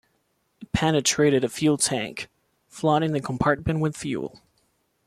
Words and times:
It 0.59 0.71
penetrated 0.71 1.43
a 1.43 1.47
fuel 1.49 1.77
tank, 1.77 2.27
flooding 2.67 3.11
the 3.11 3.19
compartment 3.21 3.81
with 3.81 3.95
fuel. 3.95 4.41